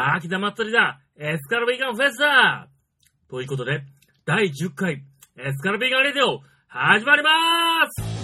[0.00, 1.00] 秋田祭りだ。
[1.18, 2.68] エスカルビーガンフェスだ。
[3.28, 3.82] ということで、
[4.24, 5.02] 第10回
[5.36, 7.30] エスカルビーガンレディオ始まりま
[7.90, 8.17] す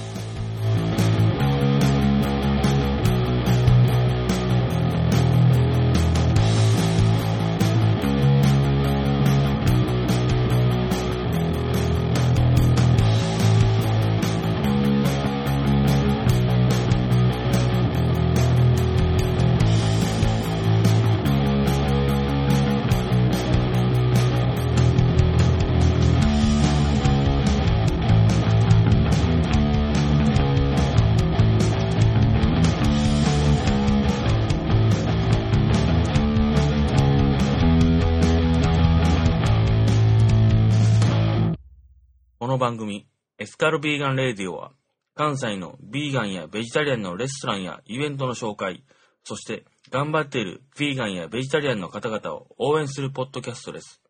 [42.55, 43.09] の番組、
[43.39, 44.71] エスカルビーガンレディオは、
[45.17, 48.85] 関西のビーガンやベジタリアンのレストランやイベントの紹介、
[49.25, 54.01] そして頑張っているビーガンやベジタリアンの方々を応援するポッドキャストです。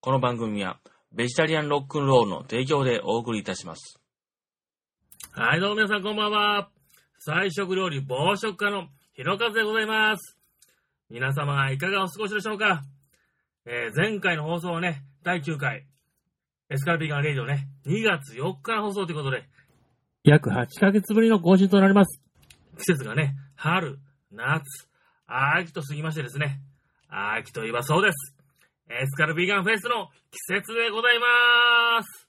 [0.00, 0.80] この番組は、
[1.12, 4.00] ベジタリアンロックンロールの提供でお送りいたします。
[5.30, 6.70] はい、どうも皆さんこんばんは。
[7.18, 10.36] 菜食料理暴食家のひろかずでございます。
[11.08, 12.82] 皆様いかがお過ごしでしょうか
[13.64, 15.86] えー前回の放送はね、第9回、
[16.72, 19.42] エシカルビーガンレイディオね、2月4日の放送ということで、
[20.22, 22.22] 約8ヶ月ぶりの更新となります。
[22.78, 23.98] 季節がね、春、
[24.30, 24.62] 夏、
[25.26, 26.60] 秋と過ぎましてですね、
[27.08, 28.36] 秋といえばそうです。
[28.88, 32.28] エシカルビーガンフェスの季節でございます。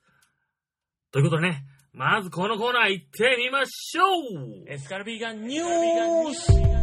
[1.12, 4.04] ということでね、まずこのコーナー行ってみましょ
[4.40, 6.81] うエシカルビーガンニュース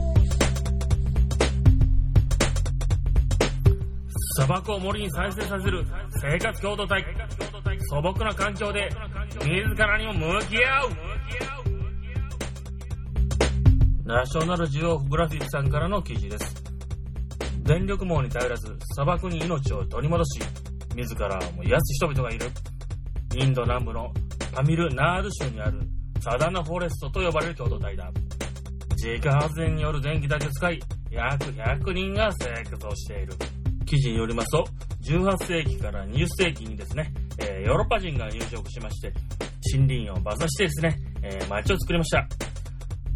[4.39, 5.85] 砂漠を森に再生させる
[6.23, 7.05] 生活共同体。
[7.91, 8.89] 素朴な環境で
[9.43, 10.91] 自らにも向き合う。
[14.05, 16.55] ナショナルジオグラフィックさんからの記事です。
[17.65, 20.41] 電力網に頼らず砂漠に命を取り戻し
[20.95, 22.47] 自らを癒す人々がいる。
[23.35, 24.13] インド南部の
[24.55, 25.81] タミルナード州にある
[26.21, 28.09] サダナフォレストと呼ばれる共同体だ。
[28.91, 30.81] 自家発電による電気だけ使い
[31.11, 33.33] 約100人が生活をしている。
[33.89, 34.67] 記事によりますと、
[35.03, 39.13] 18世紀から20世紀にですね、えーヨーロッパ人が入植しまして、
[39.75, 42.27] 森林をバザしてですね、えー町を作りました。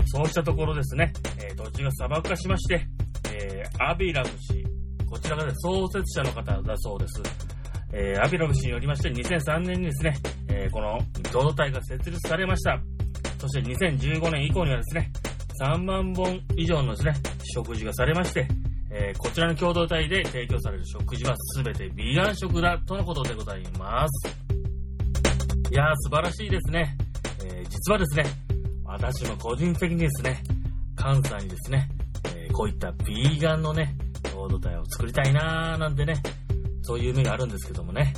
[0.07, 2.87] そうしたところですね、えー土地が砂漠化しまして、
[3.35, 4.65] えーアビラム氏、
[5.09, 7.23] こちらが、創設者の方だそうです。
[7.93, 10.17] えーアビラム氏によりまして、2003年にですね、
[10.49, 10.99] えーこの
[11.31, 12.81] 共同体が設立されました。
[13.39, 15.11] そして2015年以降にはですね、
[15.61, 17.15] 3万本以上のですね、
[17.55, 18.49] 食事がされまして、
[18.95, 24.29] えーこちらの共同体で提供される食事は全てビーガン食だとのことでございます。
[25.71, 26.97] いやー素晴らしいですね。
[27.45, 28.25] えー実はですね、
[28.85, 30.43] 私も個人的にですね、
[30.95, 31.89] 関西にですね、
[32.37, 33.97] えーこういったビーガンのね、
[34.31, 36.15] 共同体を作りたいなーなんてね、
[36.83, 38.13] そういう夢があるんですけどもね、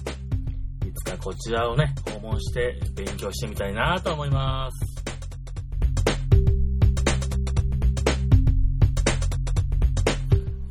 [0.85, 4.94] いつかこちらをね、訪問して勉強してみたいなと思います。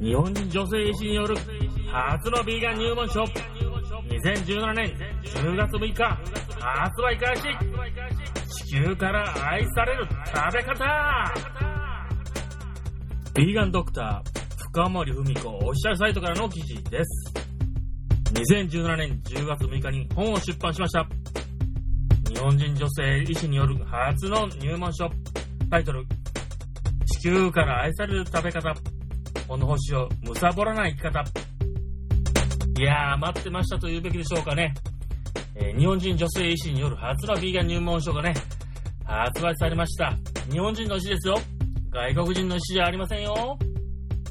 [0.04, 1.34] 日本人女性医師による
[1.90, 3.24] 初のビーガン入門書。
[3.24, 4.94] 2017年
[5.24, 6.04] 10月6日
[6.60, 7.44] 発売開始。
[8.68, 11.34] 地球から愛される食べ方。
[13.34, 17.34] ビーガンドクター深森文子オフィシャルサイトからの記事です。
[18.34, 21.08] 2017年10月6日に本を出版しました。
[22.30, 25.10] 日本人女性医師による初の入門書。
[25.72, 26.06] タイトル
[27.06, 28.76] 地球から愛される食べ方。
[29.48, 31.24] この星を貪らない生き方。
[32.80, 34.74] いやー、待ってましたと言うべきでしょうかね。
[35.56, 38.34] えー日本人女性医師による初のビーガン入門書がね、
[39.06, 40.14] 発売されました。
[40.52, 41.36] 日本人の医師ですよ。
[41.92, 43.58] 外国人の医師じゃありませんよ。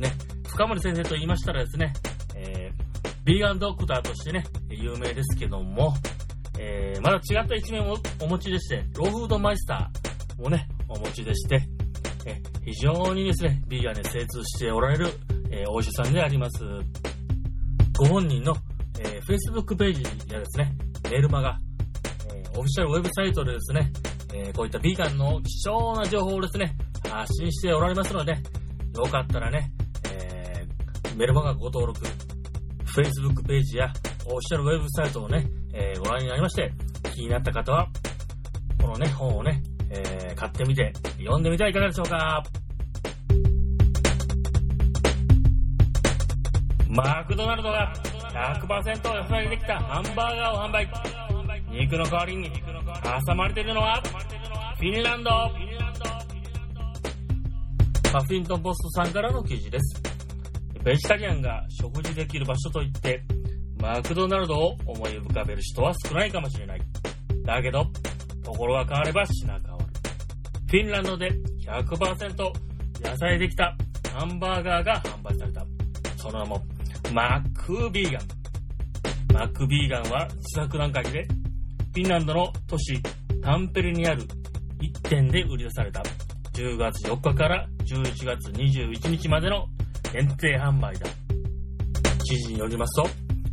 [0.01, 0.12] ね、
[0.49, 1.93] 深森先生と言いましたらですね、
[2.34, 2.83] えー
[3.25, 5.95] ビーガンドクターとしてね、有名ですけども、
[6.59, 11.62] えーまだ違った一面をお持ちでして、ローフードマイスターをね、お持ちでして、
[12.27, 15.09] え非常にですね、ビーガンに精通しておられる、
[15.50, 16.62] えーお医者さんであります。
[17.98, 18.54] ご本人の、
[19.01, 20.03] えー Facebook ページ
[20.33, 20.74] やですね、
[21.10, 21.59] メルマガ、
[22.34, 23.92] えーオフィシャルウェブサイトでですね、
[24.34, 26.77] えこういったビーガンの貴重な情報をですね、
[27.09, 29.72] 発信しておられますので、よかったらね、
[30.10, 30.65] え
[31.16, 32.01] メルマガご登録、
[32.86, 33.92] Facebook ページや
[34.27, 36.72] オフィシャルウェブサイトをね、えご覧になりまして、
[37.15, 37.89] 気になった方は、
[38.80, 39.63] このね、本をね、
[39.94, 42.42] えー買ってみて、読んでみてはいかがでしょうか？
[46.89, 47.92] マクドナルドが
[48.60, 50.89] 100%野菜でできたハンバーガーを販売。
[51.71, 54.03] 肉の代わりに挟まれているのは、
[54.77, 55.30] フィンランド。
[58.12, 60.03] パフィントンポストさんからの記事です。
[60.84, 63.22] ベジタリアンが食事できる場所といって、
[63.80, 66.80] マクドナルドを思い浮かべる人は少ないかもしれない。
[67.47, 67.86] だけど、
[68.45, 69.72] ところが変われば品変。
[70.72, 71.30] フィンランドで
[71.66, 72.34] 100%
[73.03, 73.77] 野菜できた
[74.15, 75.66] ハンバーガーが販売された。
[76.16, 76.63] その名も、
[77.13, 78.22] マックビーガン。
[79.34, 82.98] マックビーガンは試作段階で、フィンランドの都市
[83.42, 84.22] タンペレにある
[84.80, 86.03] 1店で売り出された。
[86.54, 89.66] 10月4日から11月21日までの
[90.10, 91.07] 限定販売だ。
[92.24, 93.10] 記事によりますと、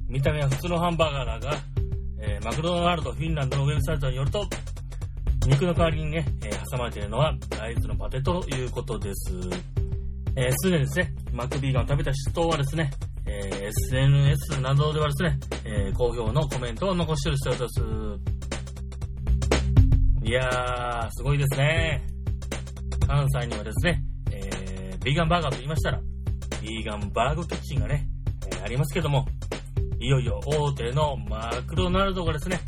[0.07, 1.57] 見た目は普通のハンバーガーだが、
[2.21, 4.47] えーマクドナルドフィンランドのウェブサイトによると、
[5.49, 9.33] 肉の代わりにね、えー挟まれているのは大豆のパテということです。
[10.35, 12.91] えーすでにですね、マックビーガンを食べた人はですね、
[13.25, 13.67] えー
[13.97, 17.81] SNS などではですね、えー好評のコメントを残している人です。
[20.23, 22.03] いやー、すごいですね。
[23.07, 25.99] 関西にはですね、えービーガンバーガーと言いましたら、
[26.61, 28.07] ビーガンバーグキッチンがね、
[28.51, 29.25] えーありますけども、
[29.99, 32.59] いよいよ大手のマクドナルドがですね、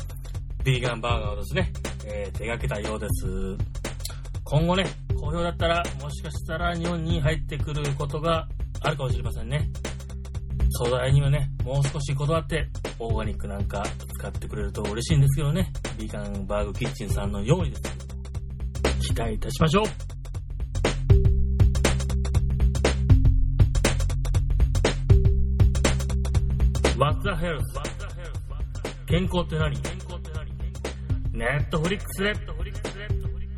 [0.64, 1.72] ビーガンバーガーをですね、
[2.06, 3.56] えー手掛けたようです。
[4.44, 4.84] 今後ね、
[5.18, 8.48] 好評だったら、もしかしたら日本に入ってくることが
[8.80, 9.70] あるかもしれませんね。
[10.70, 12.68] 素材にはね、もう少しこだわって、
[12.98, 13.84] オーガニックなんか
[14.18, 15.72] 使ってくれると嬉しいんですけどね。
[15.98, 17.90] ビーガンバーグキッチンさんのようにですね、
[19.00, 19.86] 期待いたしましょう。
[26.98, 27.60] !WATS A HELF!
[29.06, 30.01] 健康って何？
[31.32, 32.34] ネットフリックスで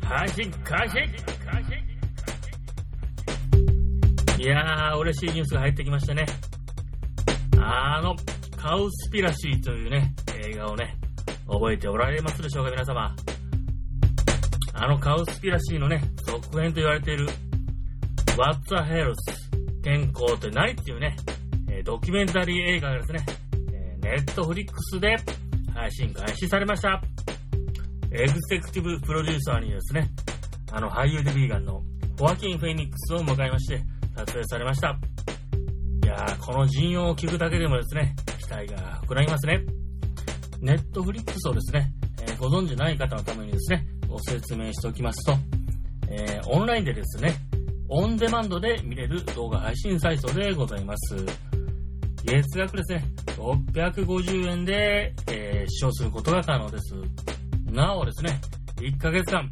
[0.01, 0.97] 配信開始
[4.41, 6.25] いやー、嬉しいニュースが入ってきましたね。
[7.59, 8.15] あの、
[8.55, 10.13] カウスピラシーというね、
[10.45, 10.97] 映画をね、
[11.47, 13.15] 覚えておられますでしょうか、皆様。
[14.73, 17.27] あのカウスピラシーのね、続編と言われている、
[18.37, 19.15] What's the Health?
[19.83, 21.15] 健康って何っていうね、
[21.83, 23.25] ドキュメンタリー映画がですね、
[24.01, 25.17] ネットフリックスで
[25.73, 27.01] 配信開始されました。
[28.17, 30.09] エグゼクティブプロデューサーにですね、
[30.71, 31.81] あの俳優でビーガンの
[32.17, 33.81] ホアキン・フェニックスを迎えまして
[34.15, 34.97] 撮影されました。
[36.03, 39.65] いやー、この陣容を聞くだけでもですね、期待が膨らみますね。
[40.61, 41.91] ネットフリックスをですね、
[42.21, 45.37] えーご存知ない方のためにですね、ご説明しておきますと、
[46.09, 47.33] えーオンラインでですね、
[47.89, 51.17] オンデマンドで見れる動画配信サイトでございます。
[52.23, 53.03] 月額ですね、
[53.35, 56.95] 650円で、えー視聴することが可能です。
[57.75, 58.39] なおですね、
[58.77, 59.49] 1ヶ月間、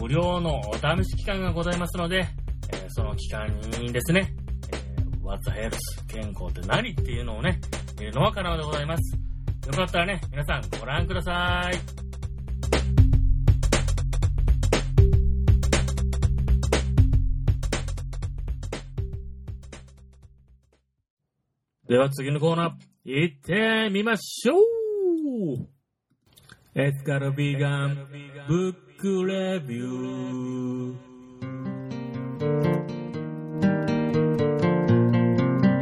[0.00, 2.26] 無料のお試し期間がございますので、
[2.72, 3.46] えその期間
[3.78, 4.34] にですね、
[4.72, 5.76] えー What's Health
[6.08, 7.60] 健康って何っていうのをね、
[7.98, 9.18] 見るのは可能でございます。
[9.66, 11.76] よかったらね、皆さんご覧ください。
[21.86, 22.72] では次のコーナー、
[23.04, 25.79] 行ってみましょう
[26.72, 28.06] エスカルビーガン
[28.46, 30.96] ブックレビュー。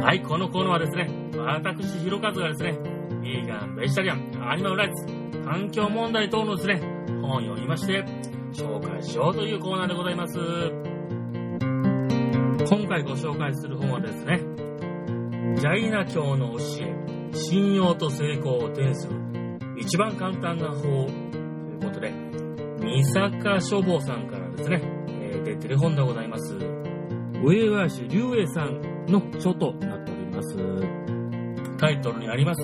[0.01, 1.07] はい、このコーナーはですね、
[1.37, 2.79] 私、ひろかずがですね、
[3.21, 5.05] ビーガン、ベジタリアン、アニマルライツ、
[5.45, 6.81] 環境問題等のですね、
[7.21, 8.03] 本を読みまして、
[8.53, 10.39] 紹介しようというコーナーでございます。
[12.67, 14.39] 今回ご紹介する本はですね、
[15.55, 16.95] ジャイナ教の教え、
[17.37, 19.28] 信用と成功を呈する
[19.79, 22.13] 一番簡単な法ということで、
[22.79, 26.57] 三坂書房さんからですね、えー出てる本でございます。
[27.41, 30.57] 上林龍英さんの書となっております。
[31.77, 32.61] タイトルにあります、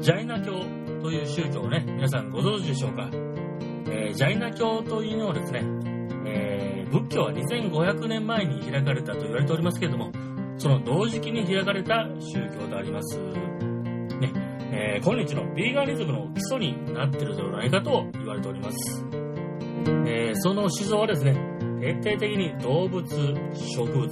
[0.00, 0.52] ジャイナ教
[1.02, 3.10] という宗教をね、皆さんご存知でしょうか、
[3.90, 5.62] えージャイナ教というのはですね、
[6.26, 10.12] えー仏教は2500年前に開かれたと言われておりますけれども、
[10.58, 13.18] その同時期に開かれた宗教であります。
[14.84, 19.06] えー今日のビーガニズムの基礎になってるのではないかと言われております。
[20.06, 21.36] えーその思想はですね、
[21.80, 24.08] 徹底的に動物、植物、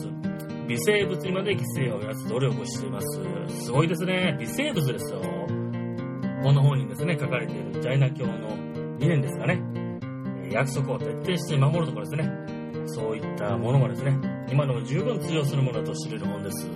[0.69, 3.21] 微生物にまで犠牲をやつ努力をしています。
[3.65, 4.37] すごいですね。
[4.39, 5.21] 微生物ですよ。
[6.43, 8.33] この本にですね、書かれているジャイナ教の
[8.99, 9.61] 理念ですかね。
[10.53, 12.31] 約束を徹底して守るところですね。
[12.87, 14.17] そういったものがですね、
[14.51, 16.69] 今でも十分通用するものだと知れる本です。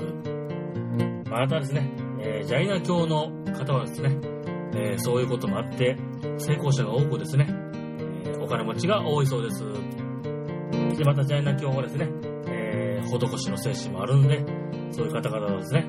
[1.31, 1.91] またですね、
[2.27, 4.17] えージャイナ教の方はですね、
[4.75, 5.97] えーそういうこともあって、
[6.39, 7.47] 成功者が多くですね、
[8.25, 9.63] えーお金持ちが多いそうです。
[10.97, 12.09] で、またジャイナ教はですね、
[12.47, 14.45] え施しの精神もあるんで、
[14.91, 15.87] そういう方々はですね、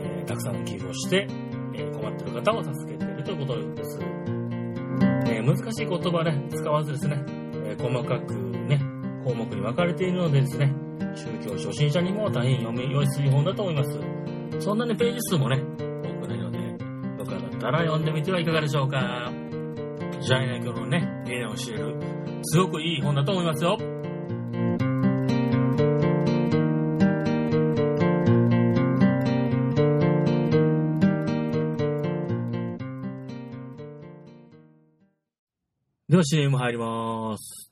[0.00, 1.26] えたくさんの寄付をして、
[1.74, 4.00] え困っている方を助けているということです。
[5.30, 7.22] え難しい言葉ね、使わずですね、
[7.66, 8.80] え細かくね、
[9.24, 10.72] 項目に分かれているのでですね、
[11.14, 13.98] 宗教初心者にも大変読みやすい本だと思います。
[14.60, 19.32] そんなね、ページ数もね、多くないので、よかったら読んでみてはいかがでしょうか。
[20.20, 21.96] ジャイナ教のね、理念を知れる、
[22.42, 23.78] すごくいい本だと思いますよ。
[36.08, 37.70] では CM 入ります。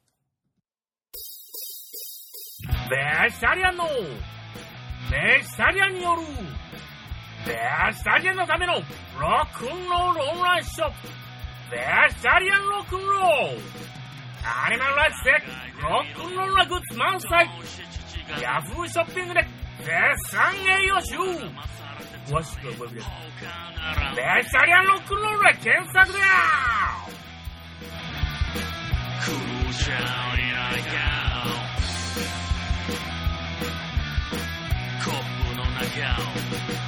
[2.90, 3.84] ベジタリアンの
[5.10, 6.22] ベジタリアンによる
[7.46, 7.54] ベ
[7.94, 8.82] ジタリアンのためのロッ
[9.56, 11.08] クンロールオンラインショップ
[11.70, 11.78] ベ
[12.10, 13.60] ジタリアンロックンロール
[14.42, 15.30] アニマルライフで
[15.80, 17.48] ロックンロールなグッズ満載
[18.42, 19.46] ヤフーショッピングで
[19.78, 19.90] 絶
[20.36, 21.14] 賛栄養集
[22.26, 26.18] 詳しくはウェブでベジタリアンロックンロールで検索だ
[29.22, 29.36] Cool
[29.86, 31.06] down in a gown
[35.04, 35.14] コッ
[35.48, 35.86] プの中
[36.82, 36.85] を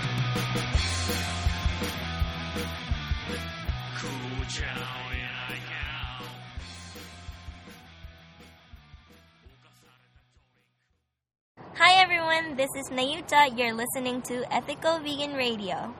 [12.58, 13.56] this is Nayuta.
[13.56, 15.94] You're listening to Ethical Vegan Radio.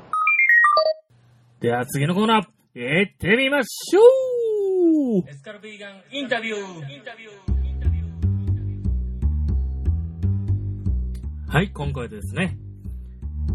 [1.60, 4.00] では次のコーナー、行ってみましょ
[5.20, 6.62] うエスカルビーガンインタビュー
[11.48, 12.58] はい、今回ですね、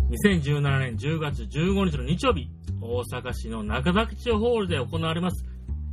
[0.09, 2.49] 2017年10月15日の日曜日、
[2.81, 5.45] 大阪市の中崎町ホールで行われます、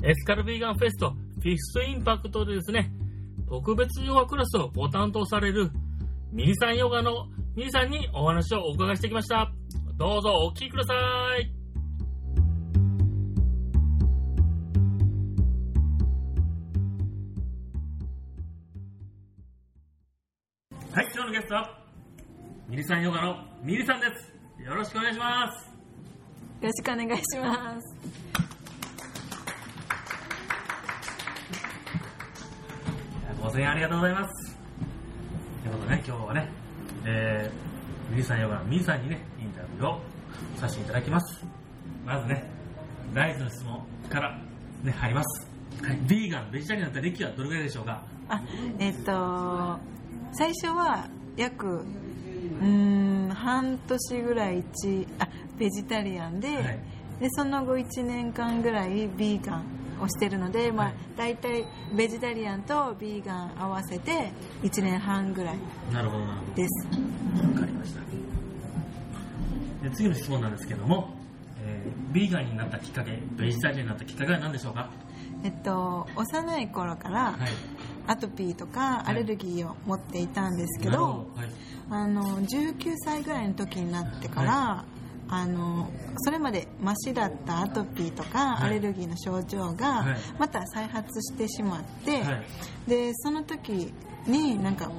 [0.05, 2.93] エスカルビーガンフェストフィフスインパクトでですね、
[3.49, 5.73] 特別ヨガクラスをご担当される
[6.33, 9.51] ミリさんヨガのミリさんにお話をお伺いしてきました。
[9.97, 11.61] どうぞお聞きください。
[20.93, 21.79] はい、今日のゲストは、
[22.69, 24.33] ミリさんヨガのミリさんです。
[24.63, 25.67] よろしくお願いします。
[25.67, 25.73] よ
[26.63, 27.97] ろしくお願いします。
[33.43, 34.50] ご声援ありがとうございます。
[35.91, 36.49] ね、今日はね、
[37.05, 40.01] えー、ミリさんヨガのミリさんにね、インタビューを
[40.57, 41.45] させていただきます。
[42.07, 42.45] まずね、
[43.13, 44.39] 第一の質問から、
[44.85, 45.49] ね、入ります。
[45.83, 48.03] はい、ビーガン、ベジタリアンだった歴はどれぐらいでしょうか？
[48.29, 48.41] あ、
[48.79, 49.79] えっと、
[50.33, 52.67] 最初は約、うー
[53.29, 55.29] ん、半年ぐらい一、あ、
[55.59, 56.79] ベジタリアンで、はい
[57.21, 59.65] で、その後1年間ぐらいビーガン
[60.03, 61.65] をしてるので、まはいあ、大体
[61.95, 65.59] ベジタリアンとビーガン合わせて1年半ぐらい。
[66.55, 66.87] です。
[66.87, 68.01] わかりました。
[69.83, 71.11] で次の質問なんですけども、
[71.65, 74.91] えー、ビーガンになったきっかけ、ベジタリアンになったきっかけは何でしょうか？
[75.43, 77.51] えっと、幼い頃からはい。
[78.07, 81.29] アトピーとかアレルギーを持っていたんですけど。
[81.37, 81.49] はい。
[81.93, 84.85] あの19歳ぐらいの時になってから、
[85.33, 92.45] あのそれまでマシだったアトピーとか、はいアレルギーの症状がはいまた再発してしまって、はい。
[92.89, 93.93] でその時
[94.27, 94.91] になんか、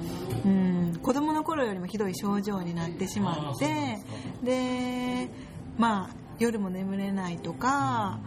[0.44, 3.98] うん、子供の頃よりもひどい症状になってしまって
[4.42, 5.28] で
[5.78, 8.18] まあ夜も眠れないとか、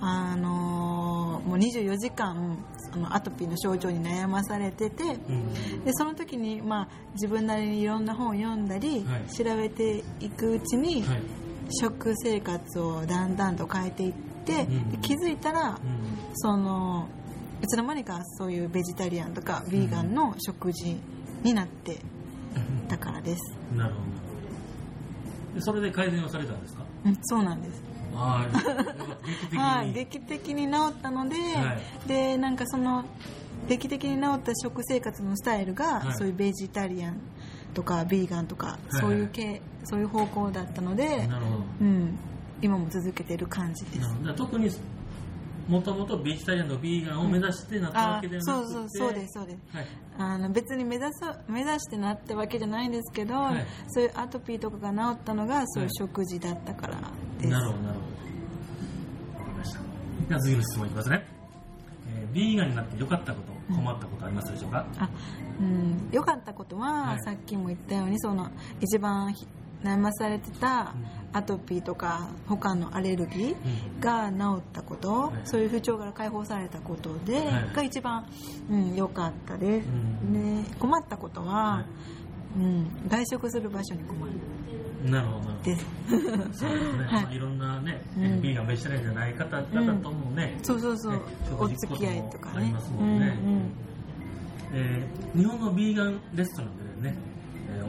[0.00, 2.58] あのもう24時間
[2.92, 5.84] そのアトピーの症状に悩まされてて、うん。
[5.84, 11.41] でその時に、まあ、自分なりにいろんな本を読んだり、はい調べていくうちに、はい。
[11.72, 14.12] 食生活をだんだんと変えていっ
[14.44, 14.90] て、うん。
[14.90, 15.76] で気づいたらうん。
[16.34, 17.08] その
[17.62, 20.96] いつの間にかそういうベジタリアンとかビーガンの食事
[21.42, 22.00] になって
[22.88, 23.40] たからです、
[23.76, 25.54] なるほど。
[25.54, 26.82] でそれで改善をされたんですか？
[27.04, 27.82] うん、そうなんです。
[28.12, 31.74] はい劇的に治ったので、は
[32.04, 32.08] い。
[32.08, 33.04] でなんかその
[33.68, 36.14] 劇的に治った食生活のスタイルが、はい。
[36.14, 37.20] そういうベジタリアン
[37.74, 41.64] とかビーガンとか、いそういう系そういう方向だったので、なるほど。
[41.80, 42.18] うん、
[42.60, 44.34] 今も続けてる感じです。
[44.36, 44.70] 特に
[45.68, 49.76] もともとベジタリアンとビーガンを目指してなったわあけではなくて、そうそうそうですそうです。
[49.76, 49.86] はい、
[50.18, 53.66] あの別に目指そう目指してなったわけじゃないんですけど、はい。
[53.88, 56.98] そういうアトピーとかが治ったのがそういう食事だったから
[57.38, 58.00] です、なるほどなるほ
[59.38, 59.38] ど。
[59.40, 59.80] わかりました。
[60.28, 61.41] では次の質問いきますね、えー
[62.32, 65.08] ビーガンになって良かったこと困ったことありますでしょうか、あ
[65.60, 67.20] うん良かったことは、はい。
[67.20, 69.46] さっきも言ったようにその一番ひ
[69.82, 70.94] 悩まされてた
[71.32, 75.32] アトピーとか他のアレルギーが治ったこと、はい。
[75.44, 77.74] そういう不調から解放されたことで、はい。
[77.74, 78.26] が一番
[78.70, 80.64] うん良、かったです、うん。
[80.64, 81.84] で困ったことは、は
[82.56, 84.32] うん、外食する場所に困る。
[84.32, 84.34] い
[85.04, 85.86] なるほどです。
[86.60, 87.22] そうですね、はい。
[87.24, 88.42] まあ、いろんなね、うん。
[88.42, 91.18] ビーガンベジタリアンじゃない方々ともね、そうそうそう、ね。
[91.58, 92.54] お付き合いとかね。
[92.56, 93.18] ありますもん。
[93.20, 93.36] ね
[94.74, 97.16] えー日本のビーガンレストランでね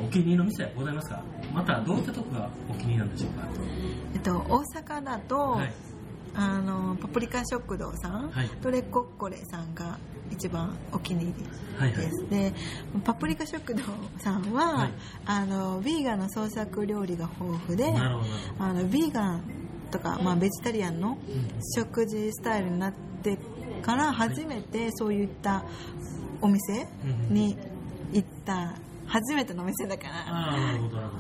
[0.05, 1.21] お気に入りの店はございますか？
[1.53, 3.47] またどういったとこがお気に入りなんでしょうか？
[4.13, 5.73] えっと、大阪だと、はい
[6.35, 8.49] あのパプリカ食堂さん、はい。
[8.61, 9.97] トレコッコレさんが
[10.31, 11.45] 一番お気に入り
[11.77, 12.05] はいはい。
[12.05, 12.53] です、で
[13.03, 13.81] パプリカ食堂
[14.19, 14.91] さんは、はい。
[15.25, 17.93] あのビーガンの創作料理が豊富で
[18.59, 19.43] あのビーガン
[19.91, 21.17] とか、まあ、ベジタリアンのうん。
[21.75, 23.37] 食事スタイルになって
[23.83, 25.63] から初めてそういった
[26.41, 26.87] お店
[27.29, 27.33] うん。
[27.35, 27.57] に
[28.11, 28.75] 行った
[29.07, 30.25] 初めてのお店だから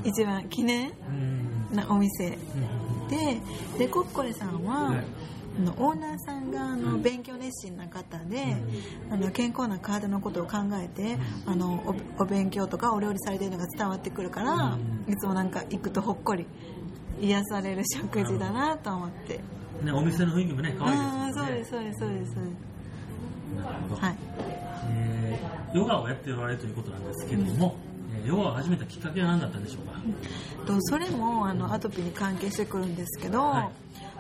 [0.03, 0.91] 一番記念
[1.71, 1.75] うん。
[1.75, 2.27] なお店。
[2.27, 3.07] うん。
[3.09, 3.41] で
[3.77, 4.95] でコッコレさんは、
[5.59, 8.55] のオーナーさんがあの勉強熱心な方で、
[9.11, 11.83] あの健康な体のことを考えて、あの
[12.17, 14.77] おお勉強とかお料理されてるのが伝わってくるから、う
[15.09, 15.13] ん。
[15.13, 16.45] いつもなんか行くとほっこり
[17.21, 19.39] 癒される食事だなと思って、
[19.83, 21.33] ね、お店の雰囲気もね可愛いですね。
[21.33, 22.35] そうですそうですそうです。
[23.99, 24.15] はい
[25.33, 27.75] えーヨガをやっておられるということなんですけれども、
[28.15, 29.99] えーヨガを始めたきっかけは何だったんでしょうか、
[30.67, 33.69] とそれもあのアトピーに関係してくるんですけど、はい。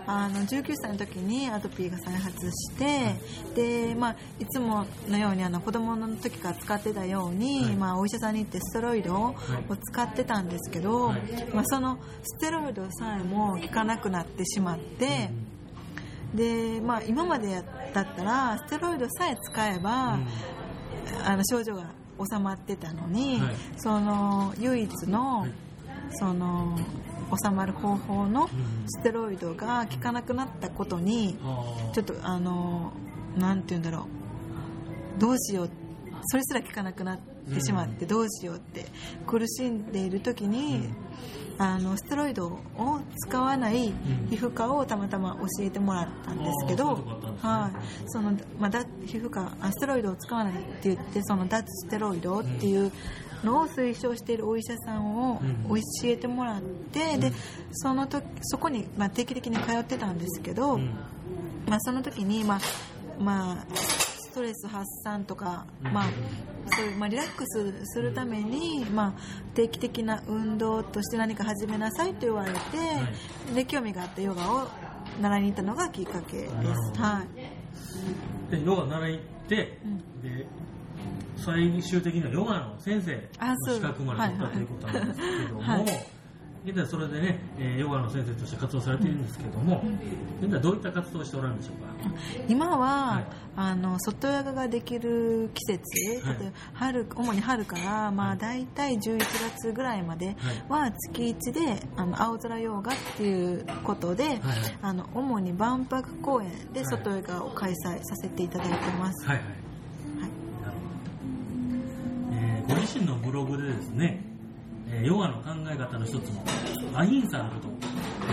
[0.05, 3.15] あの19歳の時にアトピーが再発して
[3.55, 7.75] で、まあ、いつものようにあの子供の時から使ってたように、はい。
[7.77, 9.35] まあ、お医者さんに行ってステロイドをはい。
[9.81, 11.21] 使ってたんですけど、はい。
[11.53, 15.29] まあ、そのステロイドさえも効かなくなってしまって、
[16.35, 20.19] でまあ、今までだったらステロイドさえ使えば、
[21.25, 21.83] あの症状が
[22.31, 23.55] 収まってたのに、はい。
[23.77, 25.51] その唯一の、はい。
[26.11, 26.77] その
[27.43, 28.49] 収まる方法のうん。
[28.87, 31.37] ステロイドが効かなくなったことに
[31.93, 32.91] ちょっとあの
[33.37, 34.07] なんて言うんだろ
[35.17, 35.19] う。
[35.19, 35.69] どうしよう。
[36.25, 38.85] それすら効かなくなってしまってどうしようって
[39.25, 40.89] 苦しんでいる時に
[41.57, 42.61] あのステロイドを
[43.27, 43.93] 使わない
[44.29, 46.95] 皮膚科をたまたま教えてもらったんですけど、
[47.41, 52.91] はい、そのまあ、だ皮膚科あステロイドを使わないって言ってその脱ステロイドっていう
[53.43, 57.31] のを推奨しているお医者さんをうん教えてもらって、で
[57.71, 60.89] その時そこに、まあ、定期的に通ってたんですけど、うん。
[61.67, 62.59] まあ、その時に、まあ
[63.19, 63.65] まあ、
[64.33, 65.93] ストレス発散とか、うん。
[65.93, 66.05] まあ
[66.75, 69.13] そういうまあ、リラックスするために、まあ、
[69.53, 72.59] 定期的な運動として何か始めなさいと言われて、
[73.53, 74.67] で興味があったヨガを
[75.21, 76.99] 習いに行ったのがきっかけです。
[76.99, 77.23] は
[78.49, 78.51] い。
[78.51, 80.21] でヨガ習いに行って、うん。
[80.21, 80.47] で
[81.35, 85.85] 最終的にはヨガの先生の資格まで取ったということなんですけども、はい
[86.65, 89.83] 現在それでね、えーヨガの先生として活動されているんですけども、
[90.41, 92.15] 現在どういった活動をしておられるんでしょうか？
[92.47, 93.25] 今は、はい。
[93.55, 96.37] あの外ヨガができる季節、はい。
[96.73, 100.35] 春主に春から、まあ、大体11月ぐらいまで
[100.69, 104.39] は月1であの青空ヨガっていうことで、はい
[104.81, 109.45] あの主に万博公園で外ヨガを開催させていただいてます、はいはい。
[112.31, 114.23] えーご自身のブログでですね、
[114.93, 116.43] えーヨガの考え方の一つの
[116.99, 117.71] アヒンサーのことを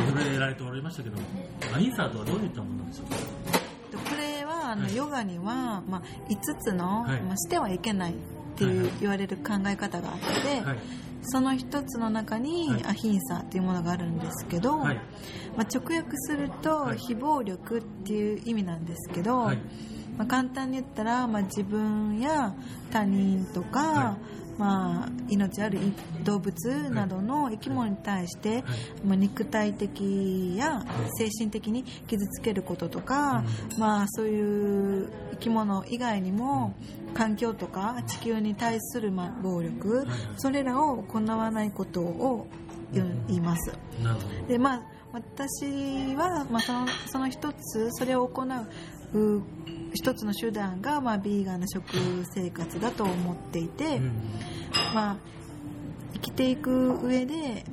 [0.09, 1.23] 触れられておりましたけども
[1.75, 3.17] アヒンサーとはどういったものなんでしょうか？
[3.17, 4.97] でこれはあの、はい。
[4.97, 7.23] ヨガには、まあ、5つの、はい。
[7.23, 8.15] まあ、してはいけないっ
[8.57, 10.79] ていうはいはい言われる考え方があって、はい
[11.23, 12.85] その一つの中に、はい。
[12.87, 14.95] アヒンサーっていうものがあるんですけど、はい。
[15.55, 16.99] まあ、直訳すると、はい。
[16.99, 19.59] 非暴力っていう意味なんですけど、はい。
[20.17, 22.55] まあ、簡単に言ったら、まあ、自分や
[22.91, 24.17] 他人とか、は
[24.61, 25.79] まあ、命ある
[26.23, 28.63] 動物などの生き物に対して、はい。
[29.07, 30.85] まあ、肉体的や
[31.19, 33.43] 精神的に傷つけることとか、
[33.79, 36.75] まあ、そういう生き物以外にも
[37.15, 40.07] 環境とか地球に対するまあ暴力、はい。
[40.37, 42.47] それらを行わないことを
[42.93, 43.73] 言います。
[44.47, 48.51] でまあ私は、まあ、そのその一つそれを行うう
[49.93, 51.85] 一つの手段が、まあ、ビーガンな食
[52.33, 54.13] 生活だと思っていて、うん。
[54.95, 55.17] まあ、
[56.15, 57.65] 生きていく上で、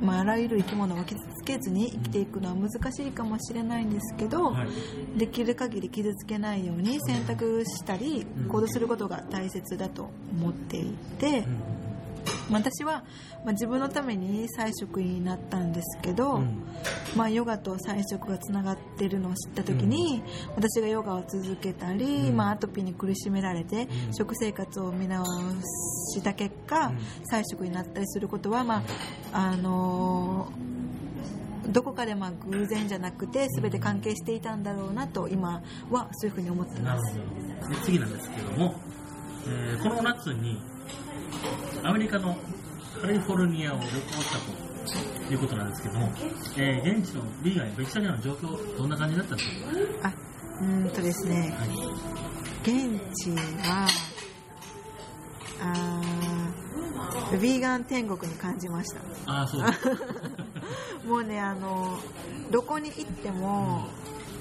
[0.00, 5.18] まあ、あらゆる生き物を傷つけずに生きていくのは難しいかもしれないんですけど、はい。
[5.18, 11.75] できる限り傷つけないように選択したりうん行動することが大切だと思っていて、うんまあ
[12.50, 13.04] 私は、
[13.44, 16.62] まあ、自分のために菜食になったんですけど、うん。
[17.16, 20.22] まあ、ヨガと菜食がつながってるのを知った時に、
[20.54, 22.36] 私がヨガを続けたり、うん。
[22.36, 24.14] まあ、アトピーに苦しめられて、うん。
[24.14, 25.24] 食生活を見直
[26.14, 26.98] した結果、うん。
[27.24, 28.82] 菜食になったりすることは、ま
[29.32, 30.76] ああのー
[31.68, 37.18] どこかでまあ偶然じゃなくて全て関係していたんだろうなと今はそういうふうに思ってます。
[37.84, 38.76] 次なんですけども、
[39.48, 40.60] えーこの夏に
[41.82, 42.36] アメリカの
[43.00, 43.90] カリフォルニアを旅行
[44.22, 44.38] した
[45.26, 46.10] ということなんですけども、
[46.56, 49.50] えー現地のビーガンやベジタリアンの状況どんな感じだったんでしょ
[49.98, 50.08] うか？
[50.08, 50.14] あ
[50.60, 51.54] うーんとですね。
[51.58, 51.68] はい。
[52.62, 53.86] 現地は
[55.60, 59.00] あービーガン天国に感じました。
[59.32, 59.88] ああ、そうです。
[61.06, 61.98] もうねあの
[62.50, 63.86] どこに行っても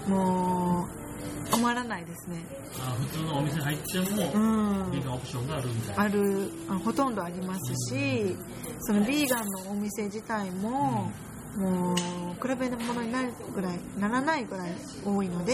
[0.07, 1.04] もう
[1.51, 2.43] 止まらないですね。
[2.79, 6.03] あー普通のお店入っても、うビーんガンオプションがあるみたいな。
[6.03, 8.35] あるあほとんどありますし
[8.81, 11.11] そのビーガンのお店自体も
[11.57, 14.71] もう比べるものになるぐらいならないぐらい
[15.05, 15.53] 多いので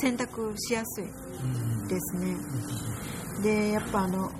[0.00, 1.06] 選択しやすいう
[1.84, 1.88] ん。
[1.88, 2.36] ですね
[3.42, 4.30] でやっぱあの、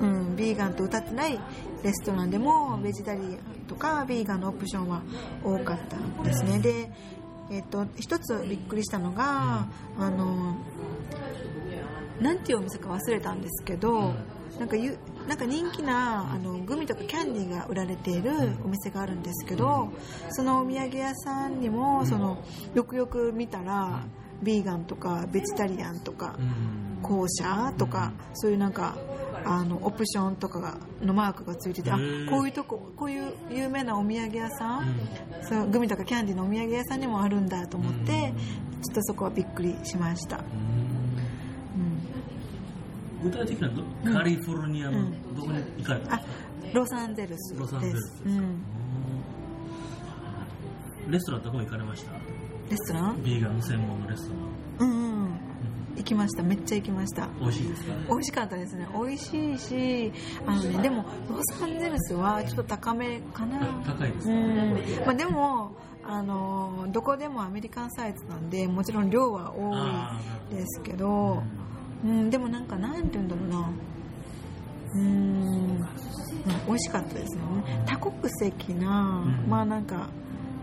[0.00, 1.38] うん、ビーガンと歌ってない
[1.82, 5.02] レストランでもベジタリアンとかビーガンのオプションは
[5.44, 6.58] 多かったですね。
[6.60, 6.90] で
[7.50, 9.66] えっと一つびっくりしたのが、
[9.98, 10.56] あの
[12.20, 14.14] なんていうお店か忘れたんですけど、
[14.58, 18.30] なんかゆなんか人気なあのグミとかキャンディーが売られている
[18.64, 19.92] お店があるんですけど、
[20.30, 22.42] そのお土産屋さんにも、その
[22.74, 24.04] よくよく見たら、
[24.42, 26.86] ビーガンとかベジタリアンとか、うん。
[27.02, 28.96] 校舎とかそういうなんか
[29.48, 31.94] あのオプションとかがのマークがついててあ
[32.28, 34.92] こういうとここういう有名なお土産屋さん、
[35.42, 38.32] そうグミとかキャンディーのお土産屋さんにもあるんだと思って、
[38.82, 40.40] ちょっとそこはびっくりしました、う
[43.26, 43.84] ん、具体的にはど
[44.18, 48.64] カリフォルニアのどこに行かれたんあですか、ロサンゼルスロサンゼルスうん、
[51.08, 52.10] レストランどこ行かれました？
[52.12, 53.22] レストラン？
[53.22, 54.34] ビーガンの専門のレスト
[54.80, 54.90] ラン。
[54.90, 55.25] うんうん
[55.96, 56.42] 行きました。
[56.42, 57.28] めっちゃ行きました。
[57.40, 57.94] 美味しいですか？
[58.08, 58.86] 美味しかったですね。
[58.92, 60.12] 美味しいし
[60.46, 63.58] あのねでもロサンゼルスはちょっと高めかな。
[63.84, 64.32] 高いですか？
[64.32, 64.72] うん。
[65.06, 65.72] まあ、でも
[66.04, 70.20] あのどこでもアメリカンサイズなんでもちろん量は多あ
[70.52, 71.42] いですけど、
[72.04, 73.70] うん、でもなんかなんて言うんだろうな。
[74.94, 75.78] うん、うん、
[76.66, 77.82] 美味しかったですよね。
[77.86, 79.50] 多国籍な、うん。
[79.50, 80.08] まあなんか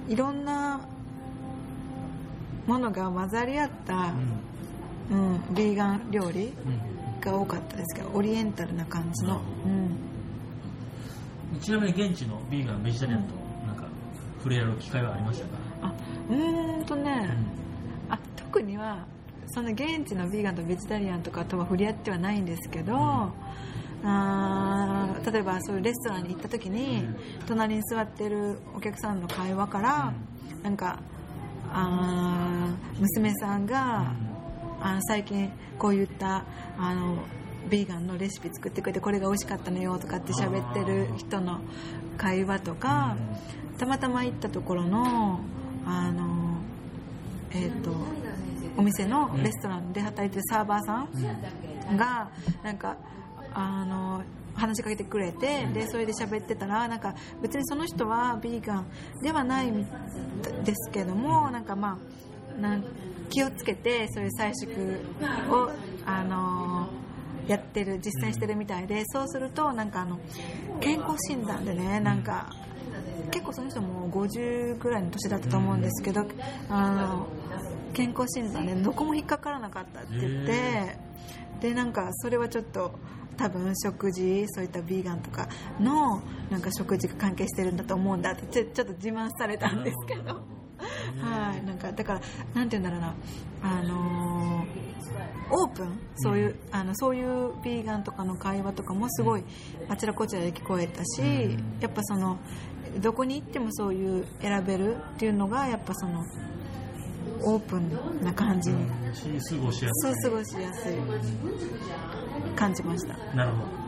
[0.07, 0.79] いろんな
[2.65, 4.13] ものが混ざり合ったー、
[5.11, 5.33] うん。
[5.33, 6.53] うん、ビーガン料理うん。
[7.21, 13.33] が多かったですけどオリエンタルな感じの、うん、ちなみに現地のビーガン、ベジタリアンと
[13.65, 13.85] なんか
[14.39, 15.51] 触れ合う機会はありましたか、
[15.83, 15.93] あ
[16.29, 17.29] うーんとね、
[18.09, 19.05] あ特には
[19.47, 22.93] その現地のビーガンとベジタリアンとかとは触れ合ってはないんですけど、
[24.03, 27.07] あー例えばそういうレストランに行った時に、
[27.47, 30.13] 隣に座ってるお客さんの会話から、
[30.61, 30.99] なんか
[31.71, 34.11] あー娘さんが、
[34.83, 36.43] あの最近こういった
[36.77, 37.17] あの
[37.69, 41.61] ビーガンのレシピ作ってくれてこれが美味しかったのよとかって喋ってる人の
[42.17, 43.15] 会話とか、
[43.77, 45.39] たまたま行ったところの
[45.85, 46.57] あの
[47.51, 47.91] えっ、と
[48.77, 51.07] お店のレストランで働いてるサーバーさ
[51.93, 52.29] んが
[52.63, 52.97] なんか
[53.53, 54.23] あの
[54.55, 58.85] 話しかけてくれてでそれで喋ってたらなんか別にその人はビーガン
[59.21, 59.85] ではないみ
[60.65, 62.83] ですけどもなんかまあなん
[63.29, 65.71] 気をつけてそういう採食を
[66.05, 66.87] あの
[67.47, 70.19] やってる実践してるみたいでそうするとなんかあの
[70.79, 72.49] 健康診断でねなんか
[73.31, 76.25] 結構その人も50ぐらいの年だったと思うんですけど
[76.69, 77.27] あの
[77.93, 80.97] 健康診断でどこも引っかからなかったって言って
[81.61, 82.93] でなんかそれはちょっと
[83.37, 85.47] 多分食事そういったビーガンとか
[85.79, 90.41] のなんか食事が関係してるんだと思うんだってちょっと自慢されたんですけど
[91.21, 92.21] はいなんかだから
[92.53, 93.15] なんて言うんだろうな
[93.61, 94.93] あのー
[95.51, 99.43] オープンそういう、あのそういうビーガンとかの会話とかもすごい
[99.87, 102.39] あちらこちらで聞こえたし、やっぱその
[102.99, 106.23] どこに行ってもそういう選べるっていうのがやっぱその
[107.41, 108.71] オープンな感じ。
[108.71, 108.77] に、
[109.13, 110.95] し過ごしやすそう過ごしやすい。
[112.55, 113.13] 感じました。
[113.13, 113.35] い。
[113.35, 113.83] なるほど。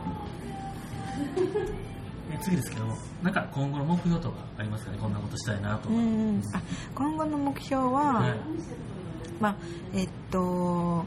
[2.38, 4.98] え次ですけども、なんか今後の目標とかありますかね？
[5.00, 5.94] こんなことしたいなとか。
[5.94, 6.62] うんうんあ
[6.94, 8.38] 今後の目標は、はい。
[9.40, 9.56] まあ
[9.94, 11.04] えっと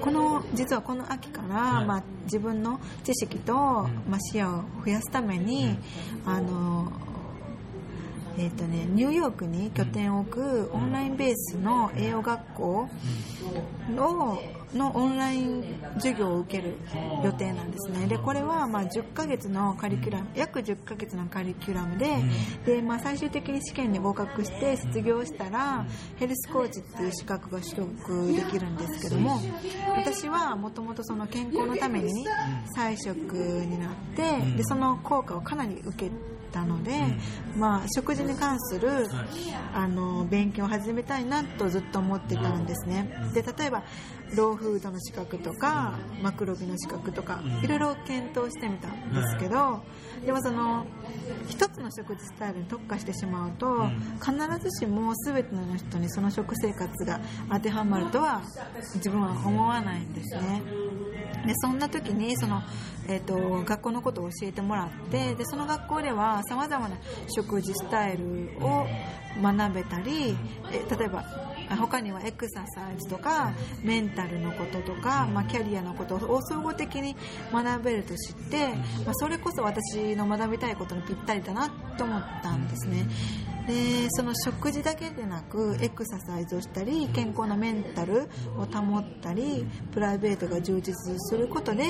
[0.00, 1.86] この実はこの秋から、はい。
[1.86, 5.76] まあ、自分の知識と、まあ、視野を増やすために、
[6.24, 6.92] あの
[8.38, 12.88] えっとね、ニューヨークに拠点を置くオンラインベースの栄養学校
[13.90, 14.40] の
[14.74, 16.74] のオンライン授業を受ける
[17.24, 18.06] 予定なんですね。
[18.06, 22.16] でこれはまあ10ヶ月のカリキュラム約10ヶ月のカリキュラムで
[22.64, 29.40] で、まあ、最終的に試験に合格して卒業したらヘルスコーチっていう資格が取得できるんですけども
[29.96, 32.24] 私はもともとその健康のために
[32.74, 36.10] 菜食になってでその効果をかなり受け
[36.52, 36.92] たので、
[37.56, 39.06] まあ、食事に関するはい。
[39.72, 43.08] あの勉強を始めたいなとずっと思ってたんですね。
[43.32, 43.82] で例えば
[44.34, 49.82] ローフードの資格とかマクロビの資格とかいろいろ検討してみたんですけど
[50.24, 50.86] でもその
[51.48, 53.86] 一つの食事スタイルに特化してしまうと
[54.20, 58.42] 必ずしも全ての人にその食生活が当てはまるとは
[58.94, 60.62] 自分は思わないんですね。
[61.46, 62.62] でそんな時にその、
[63.08, 66.96] えー、と学校のことを教えてもらってでその学校ではさまざまな
[67.34, 68.86] 食事スタイルを
[69.40, 70.36] 学べたり
[70.70, 71.24] え例えば
[71.76, 73.52] 他にはエクササイズとか
[73.82, 77.16] メンタルのこととか、まあ、キャリアのことを総合的に
[77.52, 78.68] 学べると知って、
[79.04, 83.06] まあ、それこそ私の学びたいことにぴったりだなと思ったんですね
[83.70, 88.28] でその食事だけでなくエクササイズをしたり健康なメンタル
[88.58, 91.84] を保ったりプライベートが充実することで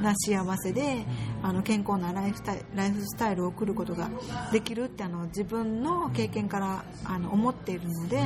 [0.00, 1.04] な幸せで
[1.42, 4.10] あの健康なライフスタイルライフスタイルを送ることが
[4.50, 8.20] できるってあの自分の経験からあの思っているので。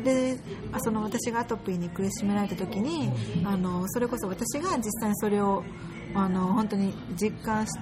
[0.00, 0.38] で
[0.72, 3.10] あその私がアトピーに苦しめられた時に
[3.44, 5.62] あのそれこそ私が実際にそれを
[6.14, 7.72] あの本当に実感し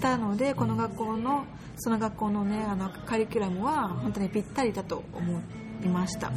[0.00, 1.44] たのでこの学校の
[1.76, 5.42] その学校のねあのカリキュラムは本当にぴったりだと思
[5.84, 6.32] いました。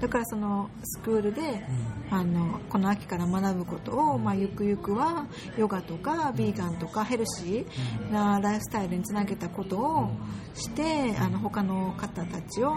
[0.00, 1.64] だからそのスクールで
[2.10, 10.10] あのこの秋から学ぶことを、まあ、ゆくゆくはヨガとかビーガンとかヘルシーなライフスタイルにつなげたことを
[10.54, 12.74] してあの他の方たちを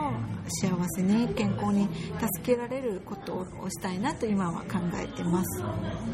[0.47, 1.87] 幸せに健康に
[2.19, 5.69] 助けられることをしたいなと今は考えてます、は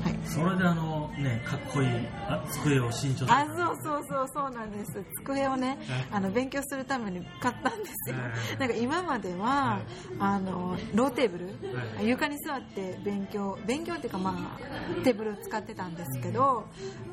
[0.10, 1.90] い、それであのねかっこいい
[2.28, 5.04] あ机を新調あそうそうそうそうなんです。
[5.24, 5.78] 机をね
[6.12, 8.18] あの勉強するために買ったんですよ。
[8.18, 9.80] はいなんか今までは
[10.20, 11.46] あのローテーブル？
[11.46, 12.08] はい。
[12.10, 16.66] 床に座って勉強勉強っていうかまあテーブルを使ってたんですけど、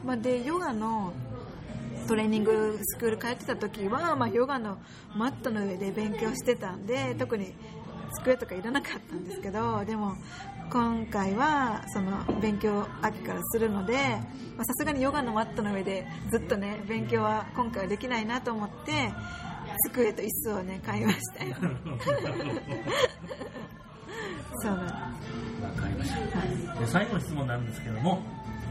[0.04, 1.12] まあ、でヨガの
[2.08, 4.78] トレーニングスクール通ってた時は、まあ、ヨガの
[5.14, 7.54] マットの上で勉強してたんで特に
[8.20, 10.14] 机とかいらなかったんですけどでも
[10.70, 13.94] 今回はその勉強を秋からするので
[14.56, 19.12] まあさすがにヨガのマットの上でずっとね勉強は今回はできないなと思って
[19.88, 21.44] 机と椅子をね買いました。
[21.44, 21.54] よ
[24.62, 24.76] そう。
[25.76, 26.80] かりました。
[26.80, 28.22] で最後の質問なんですけども、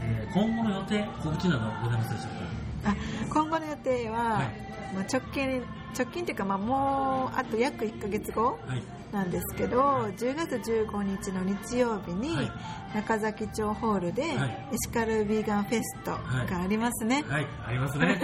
[0.02, 2.30] えー今後の予定、告知などございますでしょう
[2.84, 2.96] あ
[3.32, 4.66] 今後の予定は、はい。
[4.94, 5.62] まあ、直近
[5.96, 8.82] 直近というか、まあ、もうあと約1ヶ月後かはい。
[9.12, 9.80] なんですけど
[10.18, 12.52] 10月15日の日曜日にはい。
[12.94, 14.34] 中崎町ホールではい。
[14.72, 18.06] エシカルビーガンフェストがありますね、はい、ありますね。
[18.06, 18.18] はい、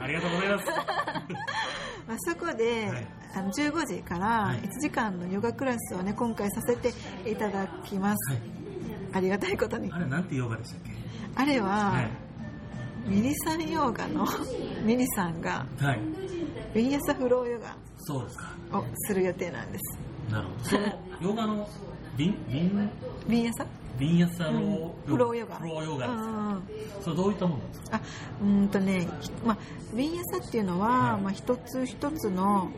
[0.00, 0.66] ありがとうございます。
[2.06, 6.92] まあ、そこで、はいあの15時からはい1時間のヨガクラスをね今回させて
[7.28, 8.42] いただきます、はい。
[9.12, 10.92] ありがたいことにあれ、なんてヨガでしたっけ？
[11.34, 12.10] あれは、はい。
[13.10, 14.24] ミニさんヨガの
[14.86, 16.00] ミニさんがはい。
[16.74, 18.52] ビンヤサフローヨガそうですか。
[18.78, 19.98] をする予定なんです
[20.30, 20.64] なるほど。
[20.64, 20.84] その、
[21.20, 21.68] ヨガの、
[22.16, 22.90] ビン、ビン、
[23.28, 23.66] ビンヤサ
[23.98, 25.56] ビンヤサロフローヨガ。
[25.56, 26.16] フローヨガです。
[26.16, 26.62] うんうんうん。
[27.02, 27.96] それどういったものなんですか？
[27.96, 28.00] あ
[28.42, 29.58] うーんとね、ひまあ、
[29.94, 31.22] ビンヤサっていうのは、はい。
[31.22, 32.70] まあ、一つ一つの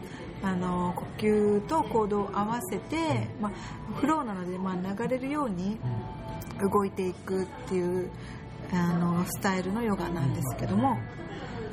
[0.42, 3.52] あの呼吸と行動を合わせて、まあ、
[3.94, 5.78] フローなので、まあ、流れるように
[6.72, 8.10] 動いていくっていう
[8.72, 10.98] あのスタイルのヨガなんですけども、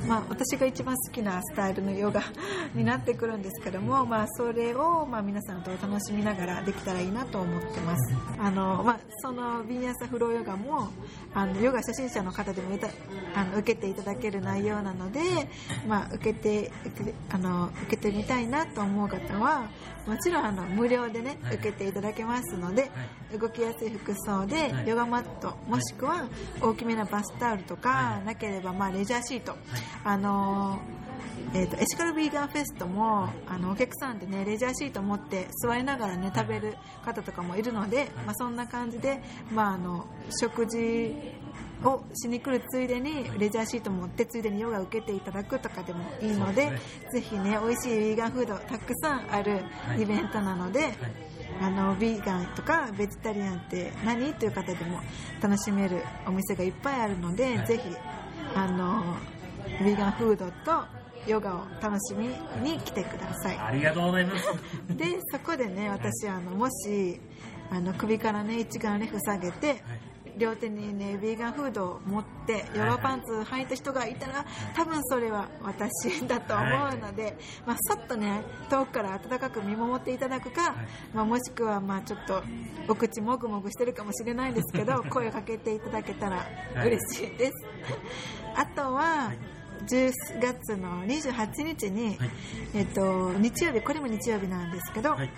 [0.06, 2.22] まあ、私が一番好きなスタイルのヨガ
[2.74, 8.14] になってくるんですけども、まあ、それを、まあ、皆さんと楽しみながらできたらいいなと思ってます。
[8.38, 10.88] あの、まあ、そのビンヤサフローヨガも
[11.32, 12.78] あのヨガ初心者の方でも
[13.34, 15.20] あの受けていただける内容なので、
[15.86, 16.70] まあ、受けて
[17.30, 19.68] あの受けてみたいなと思う方は
[20.06, 21.54] もちろんあの無料でね、はい。
[21.56, 22.90] 受けていただけますので、
[23.38, 24.88] 動きやすい服装で、はい。
[24.88, 26.26] ヨガマットもしくは
[26.60, 28.26] 大きめなバスタオルとか、はい。
[28.26, 29.56] なければまあレジャーシート、
[30.04, 31.04] あのー
[31.52, 39.20] えーとエシカルビーガンフェストもあのお客さんでねレジャーシート持って座りながらね食べる方とかもいるので、まあ、そんな感じで、
[39.52, 40.06] まあ、あの
[40.40, 41.14] 食事
[41.82, 49.52] をしに来るついでにレジャーシート持ってついでにヨガ受けていただくとかでもいいのでそうですぜひね美味しいヴィーガンフードたくさんある
[49.86, 50.94] はいイベントなので、はい。
[51.60, 54.30] あのビーガンとかベジタリアンって何？
[54.30, 55.00] っていう方でも
[55.40, 57.82] 楽しめるお店がいっぱいあるので、はいぜひ
[58.54, 59.16] あの
[59.80, 60.84] ビーガンフードと
[61.26, 62.28] ヨガを楽しみ
[62.62, 64.46] に来てくださいありがとうございます。
[64.94, 67.20] でそこでね私あのもし
[67.70, 69.78] あの首からね一眼レフ下げて、はい。
[70.36, 74.44] 両手にねビーガンフードを持ってヨガパンツ履いた人がいたら
[74.74, 80.74] 多分それは私だと思うので、まあ、そっとね遠くから温かく見守っていただくか、
[81.12, 82.42] まあ、もしくはまあちょっと
[82.88, 86.46] お口もぐもぐしてるかもしれないんですけど 声をかけていただけたら
[86.84, 87.52] 嬉しいです。
[88.56, 89.32] あとは
[89.86, 92.30] 10月の28日に、はい。
[92.74, 95.30] えっと、日曜日これも日曜日なんですけど、はい。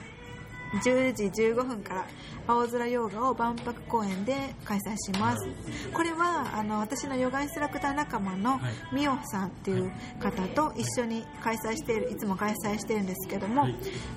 [0.83, 2.07] 10時15分から
[2.47, 5.47] 青空ヨガを万博公園で開催します。
[5.93, 8.95] これはあの私のヨガインストラクター仲間のはい。
[8.95, 13.75] ミオさんっていう方と一緒に開催しているいつも開催しているんですけども、はい。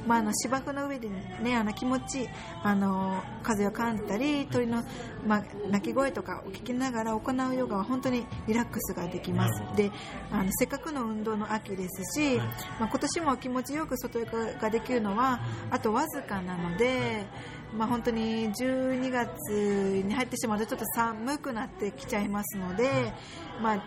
[0.07, 1.09] まあ、あの芝生の上で
[1.41, 2.27] ねあの気持ちいい
[2.63, 4.83] あの風を感じたり鳥の、
[5.25, 9.75] まあ、鳴き声とかを聞きながら行うヨガは本当にリラックスができます。
[9.75, 9.91] で
[10.31, 12.47] あのせっかくの運動の秋ですし、はい。
[12.79, 15.39] まあ、今年も気持ちよく外ヨガができるのは
[15.71, 17.25] あとわずかなので、
[17.73, 23.13] まあ、本当に12月に入ってしまうとちょっと寒くなってきちゃいますので、
[23.61, 23.83] まあ、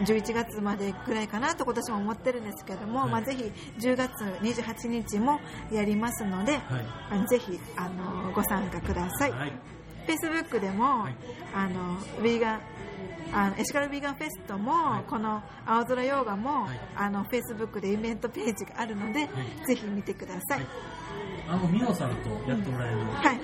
[0.00, 3.10] 11月までぐらいかなと今年も思ってるんですけども、はい。
[3.10, 3.44] まあ、ぜひ
[3.78, 4.10] 10月
[4.42, 6.80] 28日もやりますので、は
[7.24, 7.28] い。
[7.28, 9.32] ぜひあのご参加ください。
[9.32, 9.52] はい。
[10.06, 11.16] Facebook でも、はい。
[11.54, 12.60] あのヴィーガン
[13.34, 15.04] あのエシカルヴィーガンフェストも、はい。
[15.04, 16.80] この青空ヨガも、はい。
[16.96, 19.28] あの Facebook でイベントページがあるので、
[19.66, 20.66] ぜひ見てください。
[21.46, 23.40] はいあのミオさんとやっておられる、はい、はい、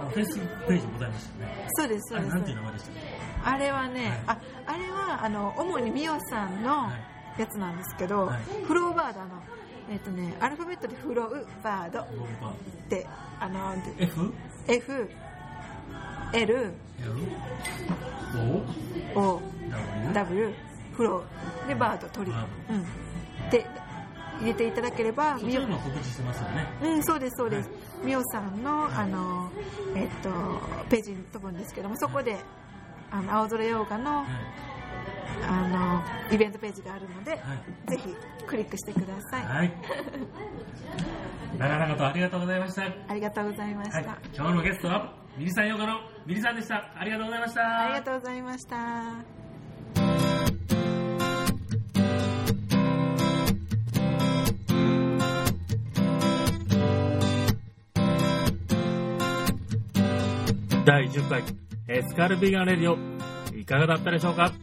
[0.00, 1.66] あのフェイスページございましたよね。
[1.76, 2.32] そうです、そうです。
[2.32, 3.50] あれなんていう名前でしたっけ？
[3.50, 4.36] あれはね、はい。
[4.36, 6.92] ああれはあの主にミオさんのは
[7.38, 7.40] い。
[7.40, 8.40] やつなんですけど、はい。
[8.66, 9.30] フローバードあの
[9.90, 12.06] えっ、とねアルファベットでフローバードっ
[12.88, 13.06] て
[13.38, 14.34] あのー F?
[14.66, 15.10] F
[16.32, 16.72] L L
[19.14, 19.42] O O
[20.12, 20.54] W
[20.94, 23.50] フローでバード鳥、バうん。
[23.50, 23.64] で
[24.40, 26.66] 入れていただければそういうのを告知してますよね。
[26.82, 27.70] うん、そうです、そうです。
[28.04, 29.50] みおさんの、あの、
[29.94, 30.30] えっと、
[30.88, 32.38] ページに飛ぶんですけども、そこで、
[33.10, 34.26] あの、青空ヨガの、はい。
[35.46, 37.90] あの、イベントページがあるので、はい。
[37.90, 38.14] ぜひ
[38.46, 39.44] クリックしてください。
[39.44, 39.72] はい。
[41.58, 42.82] 長々とありがとうございました。
[42.82, 43.96] ありがとうございました。
[43.96, 46.92] はい、今日のゲストはミリさんヨガのミリさんでした。
[46.96, 47.80] ありがとうございました。
[47.80, 49.37] ありがとうございました。
[60.88, 61.42] 第10回
[61.86, 62.96] エスカルビーガンレディオ
[63.54, 64.54] いかがだったでしょうか？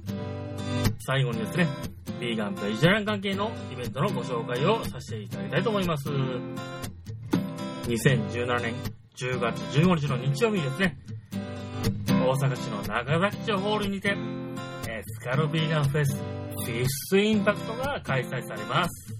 [1.06, 1.68] 最後にですね
[2.20, 6.10] ビーガンベジタリアン関係のイベントのご紹介をさせていただきたいと思います。
[6.10, 8.74] 2017年
[9.16, 10.98] 10月15日の日曜日にですね
[12.10, 14.18] 大阪市の中崎町ホールにて
[14.90, 19.14] エスカルビーガンフェスフィッスインパクトが開催されます。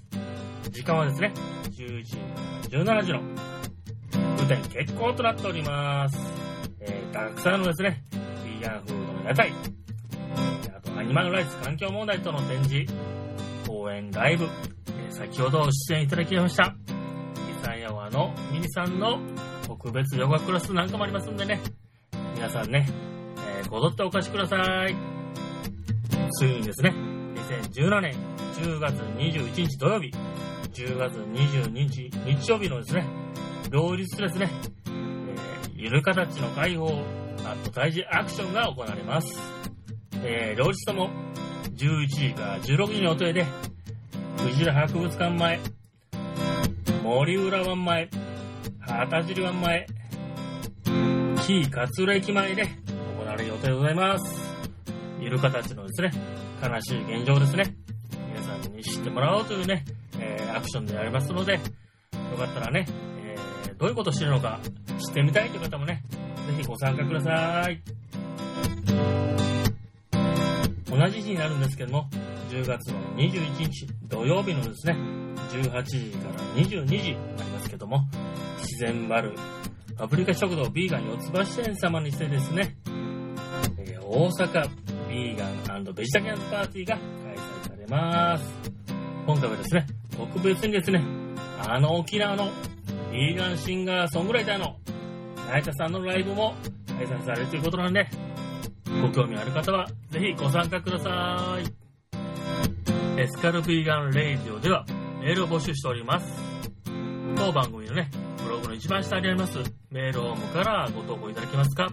[0.72, 1.32] 時間はですね
[1.70, 2.18] 11時
[2.70, 3.22] 17時の
[4.40, 6.45] 舞台結構となっております。
[6.88, 8.04] えー、たくさんのですね、
[8.46, 9.52] ビーガンフードの屋台、
[10.76, 12.94] あとアニマルライツ環境問題との展示、
[13.68, 16.76] 講演ライブ、えー先ほど出演いただきました、
[17.48, 19.20] リサンヤワのミニさんの
[19.66, 21.62] 特別ヨガクラスなんかもありますんでね、
[22.36, 22.88] 皆さんね、
[23.60, 24.96] えー、ごぞってお貸しください。
[26.38, 26.94] ついにですね、
[27.36, 28.14] 2017年
[28.56, 30.12] 10月21日土曜日、
[30.74, 33.06] 10月22日日曜日のですね、
[33.72, 34.50] 両日ですね、
[35.86, 37.04] ゆる形の解放、
[37.46, 39.40] あと胎児アクションが行われます。
[40.24, 41.12] えー両日とも
[41.76, 43.46] 11時から16時の予定で、
[44.40, 45.60] 藤田博物館前、
[47.04, 48.10] 森浦湾前、
[48.80, 49.86] 旗尻湾前、
[51.46, 54.42] 紀伊勝浦駅前で行われる予定でございます。
[55.20, 56.12] ゆる形のですね、
[56.64, 57.76] 悲しい現状ですね、
[58.34, 59.86] 皆さんに知ってもらおうというね、
[60.20, 61.60] えーアクションでありますので、よ
[62.40, 62.88] かったらね、
[63.24, 64.60] えーどういうことをしてるのか
[65.00, 66.04] 知ってみたいという方もね、
[66.48, 67.82] ぜひご参加ください。
[70.90, 72.08] 同じ日になるんですけども、
[72.50, 74.98] 10月の21日土曜日のですね、
[75.52, 78.08] 18時から22時になりますけども、
[78.60, 79.34] 自然バル
[79.98, 82.76] パプリカ食堂ビーガン四つ橋店様にしてですね、
[83.78, 84.70] えー大阪
[85.10, 88.46] ビーガンベジタリアンパーティーが開催されます。
[89.26, 91.04] 今回はですね、特別にですね、
[91.60, 92.50] あの沖縄の
[93.16, 94.76] ビーガンシンガーソングライターの
[95.48, 96.54] 成田さんのライブも
[96.98, 98.10] 開催されるということなんで、
[99.02, 101.64] ご興味ある方はぜひご参加ください。
[103.18, 104.86] エシカルビーガンレイディオでは
[105.22, 106.28] メールを募集しております。
[107.38, 108.12] 当番組のね、
[108.44, 109.60] ブログの一番下にあります
[109.92, 111.88] メールフォームからご投稿いただけますか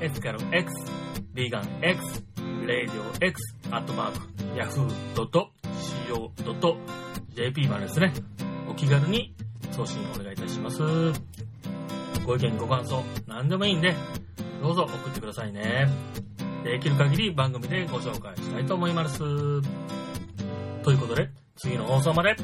[0.00, 0.74] エスカル X、
[1.32, 2.24] ビーガン X、
[2.66, 4.18] レイディオ X、アットマーク、
[6.56, 8.12] yahoo.co.jp までですね、
[8.68, 9.32] お気軽に
[9.76, 10.80] 送信お願いいたします。
[12.24, 13.94] ご意見、ご感想、何でもいいんで、
[14.62, 15.86] どうぞ送ってくださいね。
[16.64, 19.18] できる限り番組でご紹介したいと思います。
[19.18, 19.24] と
[20.92, 22.36] いうことで、次の放送まで、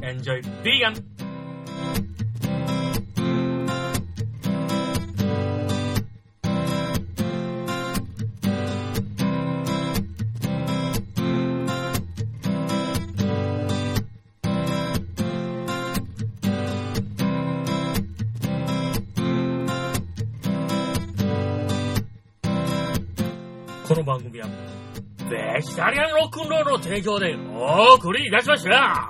[0.00, 0.94] Enjoy Vegan!
[26.36, 29.05] 「ロックンロールの提供でお送りいたしました。